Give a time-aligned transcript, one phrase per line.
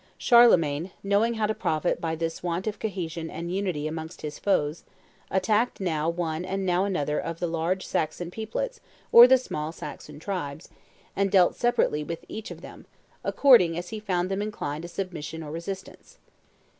[0.17, 4.83] Charlemagne, knowing how to profit by this want of cohesion and unity amongst his foes,
[5.29, 8.79] attacked now one and now another of the large Saxon peoplets
[9.11, 10.69] or the small Saxon tribes,
[11.15, 12.87] and dealt separately with each of them,
[13.23, 16.17] according as he found them inclined to submission or resistance.